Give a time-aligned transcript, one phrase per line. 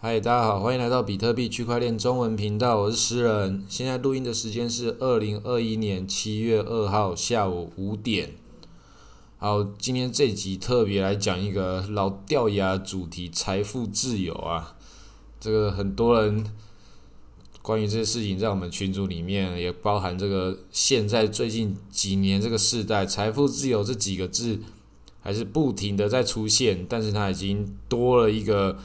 [0.00, 3.64] 嗨，大家好，欢迎来到比特币区块链中文频道，我是诗人。
[3.68, 8.30] 现在录音的时间是二零二一年七月二号下午五点。
[9.38, 14.76] 好，今天这集特别来讲一个老掉牙主题——财富自由啊。
[15.40, 16.46] 这个很多人
[17.60, 24.60] 关于这些事情，在我们群组里面也包含这个现在最近几年这个时代，财富自由这几个字
[25.18, 28.78] 还是不停的在出现，但是它已经多了一个。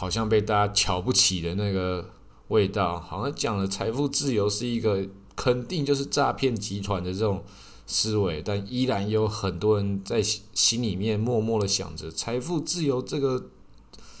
[0.00, 2.08] 好像被大家瞧不起的那个
[2.48, 7.44] 味道，好像讲了财富自由是一个肯定就是诈骗集团的这种
[7.86, 13.50] 思维，但依然有很多人在心里面默默的想着财富自由这个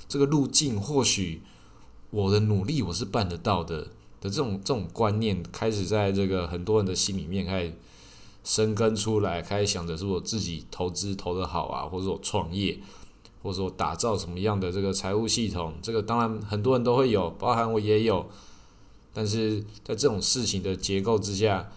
[0.06, 1.40] 这个路径，或许
[2.10, 3.84] 我的努力我是办得到的
[4.20, 7.72] 的这种这种观念，开始在这个很多人的心里面开始
[8.44, 12.78] 生根出来，开始想着是我自己投资投得好啊，或者我创业。
[13.42, 18.28] 或者说打造什么样的这个财务系统，这个当然很多人都会有，包含我也有。
[19.12, 21.72] 但是在这种事情的结构之下，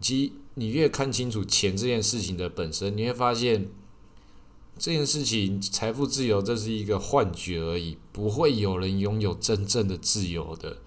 [0.00, 3.68] 其实你越看清楚钱这件事情的本身，你会发现
[4.78, 10.78] 这件事情财富自由这是一个幻觉而已，不会有人拥有真正的自由的。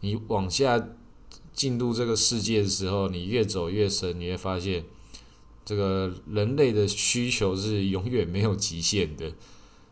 [0.00, 0.88] 你往下
[1.52, 4.84] 进入这个世界的时候，你越走越深，你会发现
[5.64, 9.32] 这个人类的需求是永远没有极限的。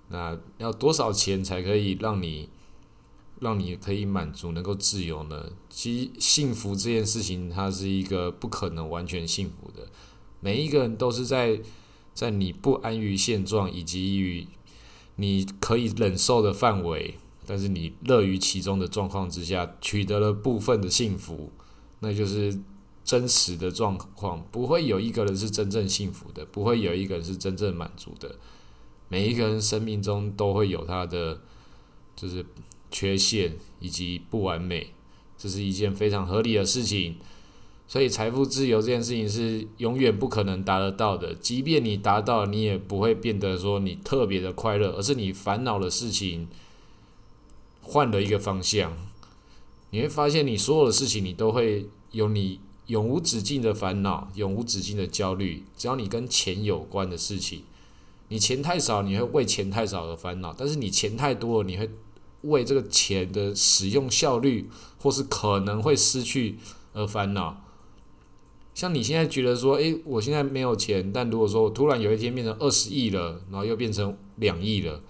[0.09, 2.49] 那要多少钱才可以让你，
[3.41, 5.51] 让你可以满足、能够自由呢？
[5.69, 9.89] 其实幸福这件事情，它是一个不可能完全幸福的。
[10.41, 11.61] 每一个人都是在
[12.15, 14.47] 在你不安于现状以及于
[15.17, 21.51] 你可以忍受的范围，但是你乐于其中的状况之下，取得了部分的幸福，
[22.01, 22.59] 那就是
[23.05, 24.47] 真实的状况。
[24.53, 28.37] 不会有一个人是真正幸福的，不会有一个人是真正满足的。
[29.09, 31.41] 每一个人生命中都会有他的
[32.15, 32.45] 就是
[32.91, 34.93] 缺陷以及不完美，
[35.39, 37.17] 这是一件非常合理的事情。
[37.89, 41.33] 所以财富自由这件事情是永远不可能达得到的。
[41.37, 46.49] 即便你达到，你也不会变得说你特别的快乐，而是你烦恼的事情
[47.81, 48.97] 换了一个方向。
[49.91, 55.63] 你会发现，你所有的事情你都会有你永无止境的烦恼，永无止境的焦虑。
[55.77, 57.63] 只要你跟钱有关的事情。
[58.29, 61.89] 你钱太少，你会为钱太少而烦恼；但是你钱太多了，你会
[62.43, 66.59] 为这个钱的使用效率或是可能会失去
[66.93, 67.63] 而烦恼。
[68.75, 75.01] 像你现在觉得说，诶，我现在没有钱，但如果说我突然有一天变成二十亿了，然后又变成两亿了，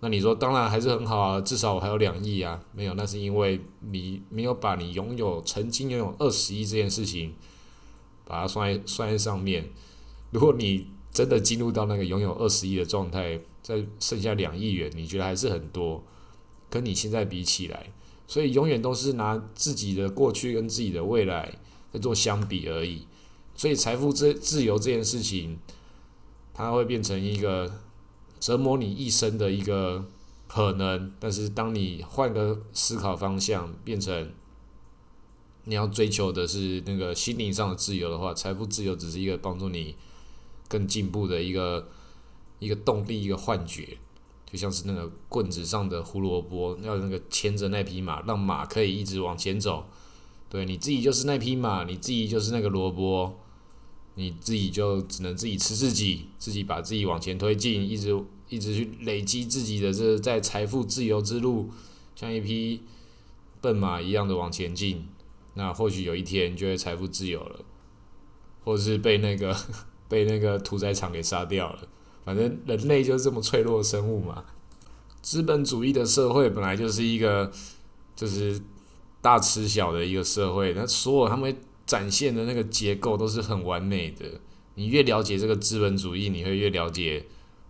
[0.00, 2.62] 那你说当然还是很好啊，至少我还有两亿啊。
[2.72, 7.34] 没有，那是因为你没有把你拥有曾经拥有二十亿这件事情，
[8.24, 9.70] 把它算在算在上面。
[10.30, 16.02] 如果你真的进入到那个拥有二十亿的状态，再剩下两亿元，你觉得还是很多？
[16.70, 17.92] 跟你现在比起来，
[18.26, 21.54] 所以永远都是拿自己的过去跟自己的未来
[21.92, 23.06] 在做相比而已。
[23.54, 25.58] 所以财富自自由这件事情，
[26.54, 27.70] 它会变成一个
[28.40, 30.06] 折磨你一生的一个
[30.48, 31.12] 可能。
[31.20, 34.32] 但是当你换个思考方向，变成
[35.64, 39.94] 你要追求的是那个心灵上的自由的话，财富自由只是一个帮助你。
[40.72, 41.86] 更进步的一个
[42.58, 43.98] 一个动力，一个幻觉，
[44.50, 49.84] 就像是那个棍子上的胡萝卜，要那个牵着那匹马，让马可以一直往前走。
[50.48, 53.38] 对，你自己就是那匹马，你自己就是那个萝卜，
[54.14, 58.18] 你自己就只能自己吃自己，自己把自己往前推进，一直
[58.48, 61.68] 一直去累积自己的这在财富自由之路，
[62.16, 62.80] 像一匹
[63.60, 65.06] 笨马一样的往前进。
[65.52, 67.60] 那或许有一天就会财富自由了，
[68.64, 69.54] 或者是被那个。
[70.12, 71.78] 被那个屠宰场给杀掉了。
[72.26, 74.44] 反正人类就是这么脆弱的生物嘛。
[75.22, 77.50] 资本主义的社会本来就是一个
[78.14, 78.60] 就是
[79.22, 81.56] 大吃小的一个社会，那所有他们
[81.86, 84.26] 展现的那个结构都是很完美的。
[84.74, 87.24] 你越了解这个资本主义，你会越了解，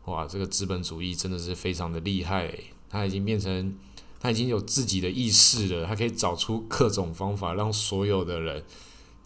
[0.07, 2.53] 哇，这个资本主义真的是非常的厉害。
[2.89, 3.79] 它已经变成，
[4.21, 8.63] 它已经有自己的意识了，它可以找出各种方法，让所有的人，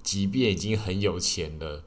[0.02, 1.82] 即便已经很有钱了。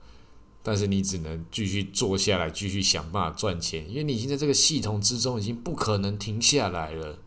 [0.71, 7.17] 但是你只能继续坐下来，继续想办法赚钱，因为你已经在这个系统之中，已经不可能停下来了。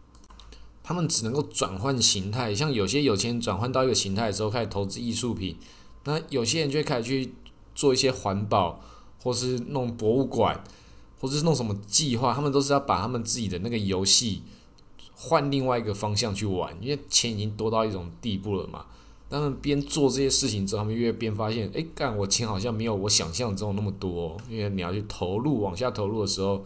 [0.85, 5.57] 他们只能够转换形态，像有些有钱人转换到一个形态的时候，开始投资艺术品；
[6.05, 7.35] 那有些人就会开始去
[7.75, 8.81] 做一些环保，
[9.21, 10.63] 或是弄博物馆，
[11.19, 12.33] 或是弄什么计划。
[12.33, 14.43] 他们都是要把他们自己的那个游戏
[15.17, 18.87] 换另外一个方向去玩，因为钱已经多到一种地步了嘛。
[19.33, 24.37] 他们边做这些事情之后，他们越边发现，哎，干我钱好像没有我想象中那么多。
[24.49, 26.63] 因为你要去投入，往下投入的时候，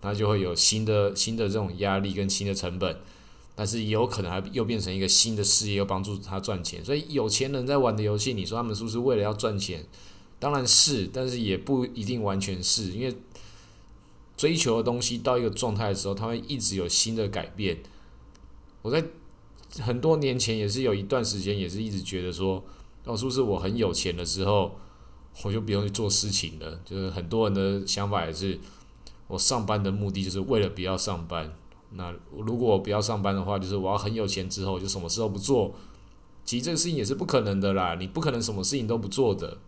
[0.00, 2.96] 他就会有新的新的这种压力跟新的成本。
[3.54, 6.84] 但是也有可能还又变成一个新的事业，又帮助他赚钱。
[6.84, 9.82] 所以有钱人在玩的游戏，你说他们是不是为了要赚钱？
[10.38, 13.16] 当然是，但是也不一定完全是因为
[14.36, 17.78] 追求的东西到一个状态的时候，他会一直有新的改变。
[18.82, 19.02] 我在
[19.80, 22.62] 很多年前也是有一段时间，也是一直觉得说，
[23.04, 24.78] 哦，是不是我很有钱的时候，
[25.42, 26.80] 我就不用去做事情了？
[26.84, 28.58] 就是很多人的想法也是，
[29.26, 31.52] 我上班的目的就是为了不要上班。
[31.90, 35.74] 那如果我不要上班的话，就是我要很有钱之后就什么事都不做。
[36.44, 39.58] 其实这个事情也是不可能的啦，你不可能什么事情都不做的，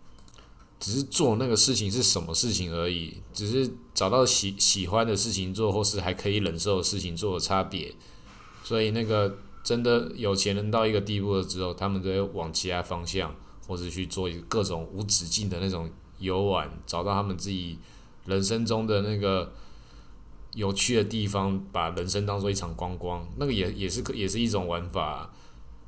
[0.79, 7.95] 只是做那个事情是什么事情而已，只是找到喜喜欢的事情做，或是还可以忍受的事情做的差别。
[8.63, 9.39] 所以那个
[9.69, 13.35] 真的有钱人到一个地步了之后，他们都会往其他方向，
[13.67, 17.79] 或是去做一各种无止境的那种游玩，找到他们自己
[18.25, 19.53] 人生中的那个。
[20.55, 25.31] 有趣的地方，把人生当做一场观光，那个也 也是也是一种玩法。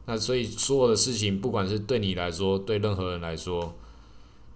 [0.04, 3.74] 那所以所有的事情，不管是对你来说，对任何人来说，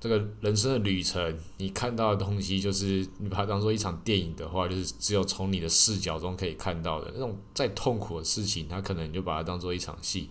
[0.05, 10.29] 这个人生的旅程，你看到的东西，就是你把它当做一场电影的话，就是只有从你的视角中可以看到的那种再痛苦的事情，他可能你就把它当做一场戏，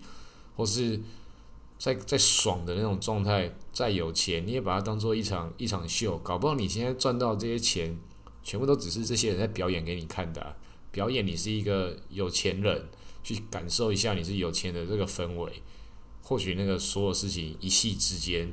[0.55, 1.01] 或是
[1.79, 7.97] 在在爽的那种状态，再有钱，你也把它当做一场一场秀，搞不好你现在赚到这些钱。
[8.43, 10.55] 全部都只是这些人在表演给你看的，
[10.91, 12.89] 表演你是一个有钱人，
[13.23, 15.63] 去感受一下你是有钱的这个氛围。
[16.21, 18.51] 或许那个所有事情一夕之间，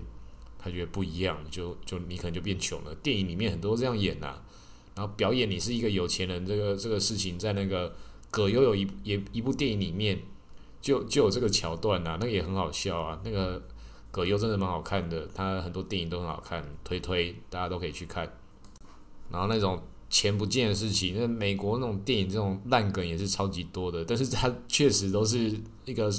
[0.63, 2.95] 他觉得不一样，就就你可能就变穷了。
[2.97, 4.35] 电影里面很多这样演呐，
[4.95, 7.95] 然后表演你是一个有钱人，这个这个事情在那个
[8.31, 10.21] 葛优有一也一部电影里面
[10.83, 13.19] 就就有这个桥段呐，那个也很好笑啊。
[13.25, 13.63] 那个
[14.11, 18.31] 葛优真的蛮好看的，他很多电影都很好看，推推大家都可以去看。
[19.31, 26.13] 然后那种钱不见的事情，那美国那种电影这种烂梗也是超级多的，但是它确实都是一个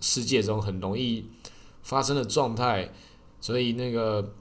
[0.00, 1.24] 世界中很容易
[1.82, 2.92] 发生的状态，
[3.46, 4.32] 所以那个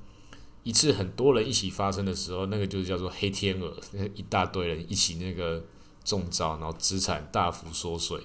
[0.64, 5.64] 一次很多人一起发生的时候，那个就是叫做黑天鹅，那一大堆人一起那个
[6.04, 8.20] 中招，然后资产大幅缩水。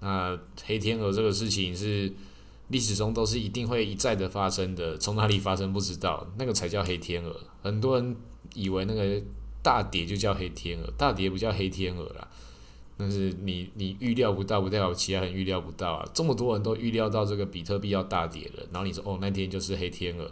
[0.00, 2.12] 那黑天鹅这个事情是
[2.66, 8.16] 历史中都是一定会一再的发生的，从哪里发生不知道，那个才叫黑天鹅，很多人。
[8.54, 9.22] 以为那个
[9.62, 12.28] 大跌就叫黑天鹅，大跌不叫黑天鹅啦。
[13.02, 16.08] 但是你你预料不到，不代表其他人预料不到啊。
[16.14, 20.30] 这么多人都预料到这个比特币要大跌了，然后你说哦那天就是黑天鹅，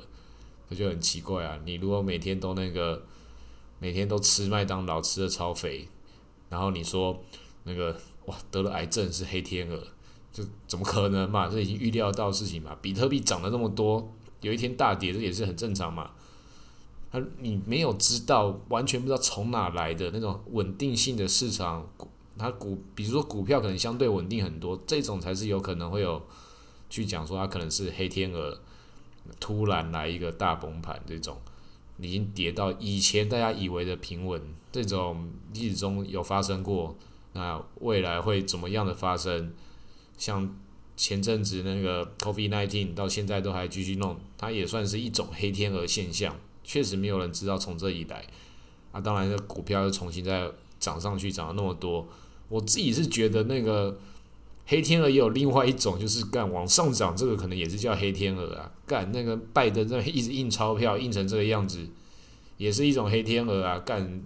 [0.69, 1.59] 这就很奇怪啊。
[1.65, 3.03] 你如果每天都那个
[3.81, 5.89] 每天都吃麦当劳吃的超肥，
[6.49, 7.21] 然后你说
[7.65, 9.83] 那个哇得了癌症是黑天鹅，
[10.33, 11.49] 就怎么可能嘛？
[11.49, 12.79] 这已经预料到事情嘛。
[12.81, 14.13] 比特币涨了那么多，
[14.43, 16.13] 有一天大跌，这也是很正常嘛。
[17.11, 21.91] 他你没有知道，完全不知道从哪来的那种稳定性的市场，
[22.41, 26.23] 它股，比如说股票可能相对稳定很多，这种才是有可能会有
[26.89, 28.59] 去讲说它可能是黑天鹅
[29.39, 31.37] 突然来一个大崩盘，这种
[31.99, 34.43] 已经跌到以前大家以为的平稳，
[34.73, 36.97] 这种历史中有发生过，
[37.35, 39.53] 那未来会怎么样的发生？
[40.17, 40.57] 像
[40.97, 46.35] 前阵子那个 COVID nineteen 到现在都还继续弄，它也算是一种黑天鹅现象。
[46.63, 48.25] 确实没有人知道从这以来，
[48.93, 52.07] 啊，当然这股票又重新再涨上去，涨了那么多。
[52.51, 53.99] 我自己是觉得那个
[54.67, 58.71] 黑天鹅也有另外一种，就是干往上涨，这个可能也是叫黑天鹅啊。
[58.87, 61.87] 干那个拜登在一直印钞票，印成这个样子，
[62.59, 63.79] 也是一种黑天鹅啊。
[63.79, 64.23] 干，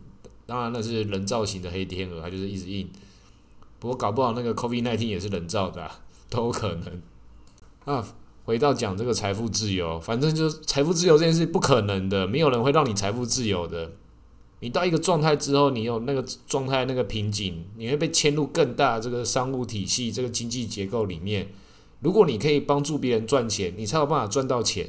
[0.47, 2.91] 当然那是人造型的黑天鹅，它就是一直印。
[3.79, 5.91] 不过搞不好那个 COVID nineteen 也是人造的，
[6.29, 7.03] 都有可能
[7.85, 8.05] 啊。
[8.47, 13.93] 回到讲这个财富自由，反正就是财富自由这件事不可能的，没有人会让你财富自由的。
[14.65, 21.53] 你到一个状态之后，你有那个状态那个瓶颈，你会被牵入更大这个商务体系、这个经济结构里面。
[22.01, 24.89] 如果你可以帮助别人赚钱，你才有办法赚到钱。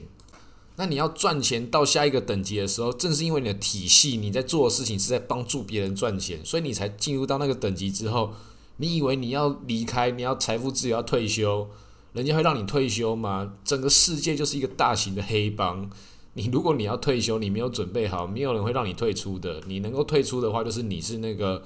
[0.78, 8.32] 那你要赚钱到下一个等级的时候，正是因为你的体系，你在做的事情是在帮助别人赚钱，所以你才进入到那个等级之后，
[8.78, 11.68] 你以为你要离开，你要财富自由，要退休。
[12.14, 13.56] 人家会让你退休吗？
[13.66, 15.90] 整个世界就是一个大型的黑帮。
[16.36, 19.62] 你如果你要退休，你没有准备好，没有人会让你退出的。
[19.66, 21.64] 你能够退出的话，就是你是那个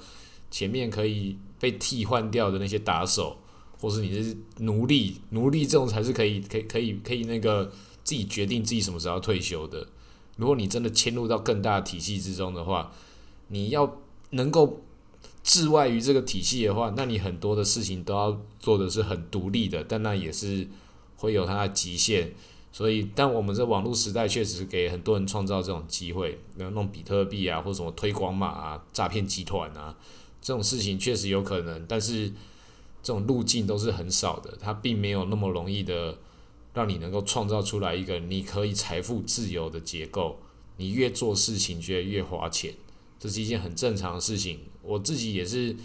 [0.50, 3.36] 前面可以被替换掉的那些打手，
[3.78, 5.16] 或是你是奴隶。
[5.30, 7.70] 奴隶这种才是可以、可以、可以、可以那个
[8.02, 9.86] 自己决定自己什么时候退休的。
[10.36, 12.90] 如果你真的迁入到更大的体系之中的话，
[13.48, 13.98] 你要
[14.30, 14.80] 能够。
[15.42, 20.68] 置外于这个体系的话，那你很多的事情都要做的是很独立的，但那也是
[21.16, 22.34] 会有它的极限。
[22.72, 29.96] 所以，但我们这网络时代确实给很多人创造这种机会，那弄比特币啊，或什么推广码啊、诈骗集团啊，
[30.40, 31.84] 这种事情确实有可能。
[31.88, 32.28] 但是，
[33.02, 36.18] 这种路径都是很少的，它并没有那么容易的
[36.72, 40.38] 让你能够创造出来一个你可以财富自由的结构。
[40.76, 42.72] 你越做事情，觉得越花钱，
[43.18, 44.60] 这是一件很正常的事情。
[44.82, 45.76] 我自己也是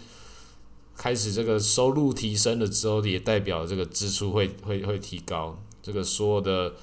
[0.96, 5.60] 开始这个收入提升了之后，也代表这个支出会会会提高。
[5.86, 6.74] 这个所有的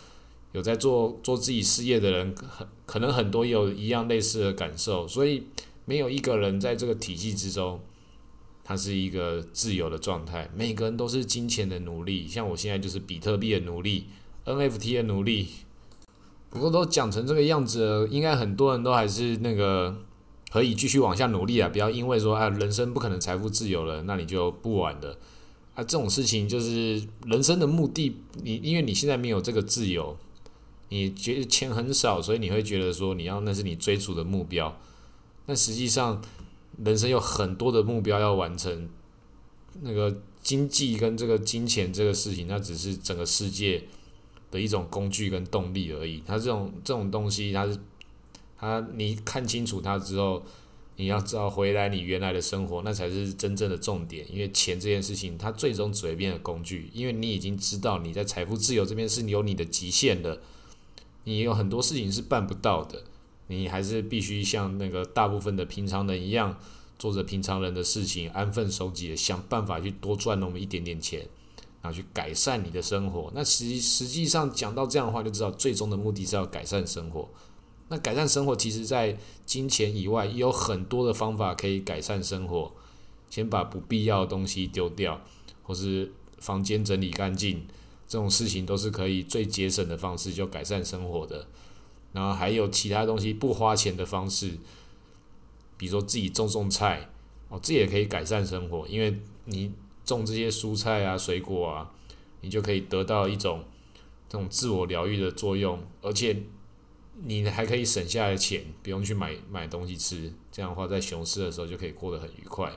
[0.54, 5.44] 有在做做自己事业的人，很可能很多有一样类似的感受，所以
[5.84, 7.82] 没有一个人在这个体系之中，
[8.64, 10.50] 他是一个自由的状态。
[10.56, 14.06] 每个人都是金钱的奴隶，像我现在就是比特币的奴隶
[14.46, 15.50] ，NFT 的奴隶。
[16.50, 19.98] 不过都讲成这个样子，应该很多人都还是那个
[20.50, 21.68] 可以继续往下努力啊！
[21.68, 25.18] 不要因为说啊，人生不可能财富自由了，那你就不玩了
[25.76, 25.84] 啊！
[25.84, 30.18] 这种事情就是人生的目的，你因为你现在没有这个自由，
[30.90, 34.80] 你觉得钱很少，所以你会觉得说你要那是你追逐的目标，
[35.46, 36.22] 但实际上
[36.84, 38.90] 人生有很多的目标要完成，
[39.82, 43.84] 那个经济跟这个金钱这个事情，那只是整个世界。
[44.52, 47.76] 的一种工具跟动力而已，它这种这种东西，它是
[48.56, 50.44] 它你看清楚它之后，
[50.96, 54.26] 你要知道回来你原来的生活，那才是真正的重点。
[54.32, 60.42] 因为钱这件事情，它最终只会变成工具，因为你已经知道你在财富自由这边是有你的极限的，
[61.24, 63.04] 你有很多事情是办不到的，
[63.48, 66.58] 你还是必须像那个大部分的平常人一样，
[67.00, 71.28] 做着平常人的事情，安分守己的想办法去多赚那么一点点钱。
[71.82, 77.28] 然后去改善你的生活，那实实际上讲到这样的话，就知道最终的目的是要改善生活。
[77.90, 82.72] 那改善生活，其实在金钱以外，也有很多的方法可以改善生活。
[83.30, 85.22] 先把不必要的东西丢掉，
[85.64, 87.66] 或是房间整理干净，
[88.08, 91.48] 这种事情都是可以最节省的方式，就改善生活的。
[92.12, 94.58] 然后还有其他东西不花钱的方式，
[95.78, 97.10] 比如说自己种种菜，
[97.50, 99.72] 哦，这也可以改善生活，因为你。
[100.06, 101.90] 种这些蔬菜啊、水果啊，
[102.42, 103.64] 你就可以得到一种
[104.28, 106.44] 这种自我疗愈的作用，而且
[107.26, 110.32] 你还可以省下来钱，不用去买买东西吃。
[110.52, 112.72] 这样的话，在熊市的时候就可以过得很愉快，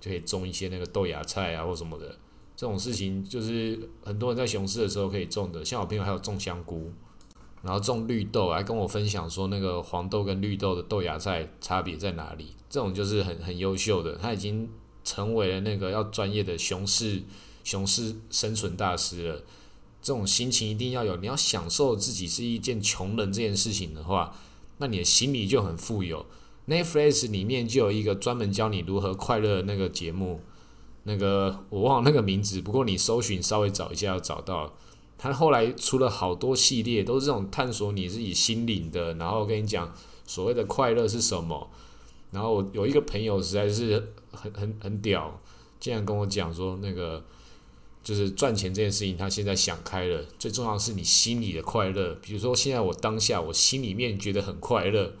[0.00, 2.18] 就可以种一些那个豆芽菜啊或什么的。
[2.56, 5.64] 这种事情就是很多人在熊市的时候可以种的。
[5.64, 6.92] 像我朋友还有种香菇，
[7.62, 12.54] 然后种绿豆，还跟我分享说那个黄豆跟绿豆的豆芽菜差别在哪里。
[12.68, 14.68] 这种就是很很优秀的，他已经。
[15.02, 17.22] 成为了那个要专业的熊市
[17.64, 19.42] 熊市生存大师了，
[20.02, 21.16] 这种心情一定要有。
[21.16, 24.34] 你要享受自己是一件穷人这件事情的话，
[24.78, 26.26] 那你的心里就很富有。
[26.68, 30.40] Netflix 里面就有一个专门教你如何快乐的那个节目，
[31.04, 34.72] 那个我忘了那个名字，不过你搜寻稍微找一下要找到。
[35.18, 39.92] 他后来出了好多系列，都是这种探索你自己心灵的，然后跟你讲
[40.26, 41.68] 所谓的快乐是什么。
[42.30, 45.38] 然后我有一个朋友实在是很很很屌，
[45.78, 47.22] 竟然跟我讲说那个
[48.02, 50.24] 就是赚钱这件事情，他现在想开了。
[50.38, 52.14] 最重要的是你心里的快乐。
[52.22, 55.12] 比如说现在我当下我心里面觉得很快乐，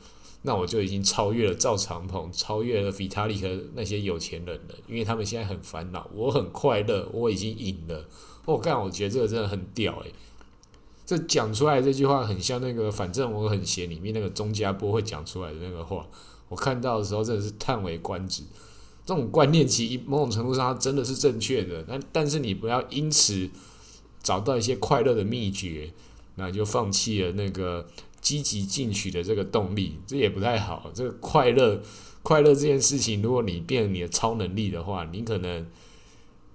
[0.42, 4.74] 那我就已经超越了赵长鹏，超越了比塔利和那些有钱人了。
[4.88, 8.08] 因为他们现在很烦恼，我很快乐，我已经赢了。
[8.46, 10.12] 我干，我觉得这个真的很屌诶。
[11.04, 16.06] 这讲出来这句话很像那个反正我很闲里面那个钟家波会讲出来的那个话。
[16.48, 18.42] 我看到的时候真的是叹为观止，
[19.04, 23.48] 这种观念其实某种程度上它真的是正确的，但但是你不要因此
[24.22, 25.92] 找到一些快乐的秘诀，
[26.36, 27.88] 那就放弃了那个
[28.20, 30.90] 积极进取的这个动力，这也不太好。
[30.94, 31.82] 这个快乐
[32.22, 35.66] 快乐这件事情，如果你变你的超能力的话，你可能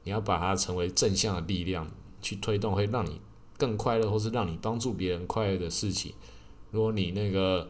[0.04, 3.20] 你要把它成为正向的力量去推动，会让你
[3.58, 6.14] 更快乐，或是让你帮助别人快乐的事情。
[6.72, 7.70] 如果你那个。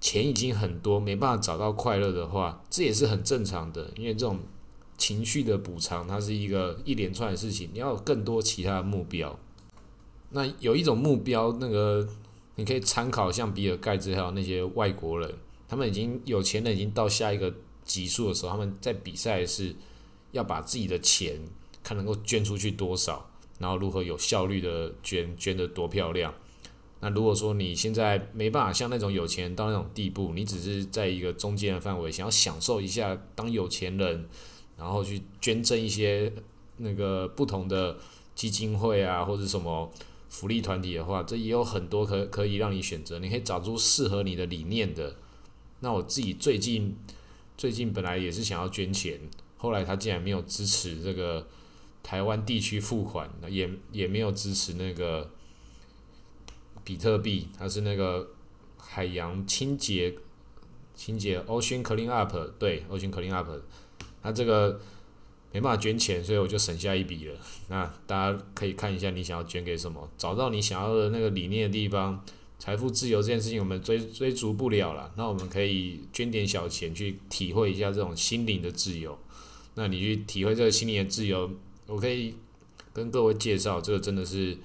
[0.00, 3.90] 钱已经很多，没办法找到快乐的话，这也是很正常的。
[3.96, 4.38] 因为这种
[4.96, 7.70] 情绪的补偿，它是一个一连串的事情。
[7.72, 9.38] 你要有更多其他的目标。
[10.30, 12.06] 那有一种目标，那个
[12.56, 15.34] 你可以参考，像比尔盖茨还有那些外国人，
[15.66, 17.52] 他们已经有钱人已经到下一个
[17.84, 19.74] 级数的时候，他们在比赛是
[20.32, 21.40] 要把自己的钱
[21.82, 23.28] 看能够捐出去多少，
[23.58, 26.32] 然后如何有效率的捐，捐得多漂亮。
[27.00, 34.28] 那如果说你现在没办法像那种有钱人到那种地步，你只是在一个中间的范围，想要享受一下当有钱人，
[34.76, 36.32] 然后去捐赠一些
[36.78, 37.96] 那个不同的
[38.34, 39.88] 基金会啊，或者什么
[40.28, 45.14] 福利团体的话，这也有很多可可以让你选择，你可以找出适合你的理念的。
[45.78, 46.96] 那我自己最近
[47.56, 49.20] 最近本来也是想要捐钱，
[49.56, 51.46] 后来他竟然没有支持这个
[52.02, 55.30] 台湾地区付款，也也没有支持那个。
[56.88, 58.26] 比特币，它是那个
[58.78, 60.14] 海洋清洁
[60.94, 63.46] 清洁，Ocean Clean Up，对，Ocean Clean Up，
[64.22, 64.80] 它这个
[65.52, 67.34] 没办法捐钱，所以我就省下一笔了。
[67.68, 72.24] 那大家可以看一下你想要捐给什么，找到你想要的那个理念的地方。
[72.58, 79.16] 财富自由这件事情我们追追逐不了了，那我们可以捐点小钱去体会一下这种心灵的自由。
[79.74, 81.50] 那你去体会这个心灵的自由，
[81.86, 82.34] 我可以
[82.94, 84.56] 跟各位介绍，这个真的是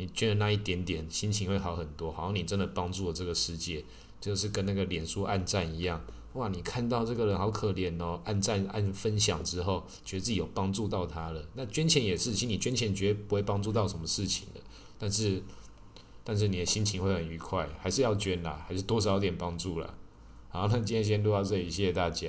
[0.00, 3.84] 你捐的那一点点，心情会好很多，好像你真的帮助了这个世界，
[4.18, 6.02] 就是跟那个脸书暗赞一样。
[6.32, 11.44] 哇，你看到这个人好可怜哦，按赞按分享之后，觉得自己有帮助到他了。
[11.54, 14.60] 那捐钱也是，其实你捐钱绝对不会帮助到什么事情的，
[14.98, 15.42] 但是，
[16.24, 19.92] 但是你的心情会很愉快，还是要捐啦，还是多少点帮助啦。
[20.48, 22.28] 好，那今天先录到这里，谢谢大家。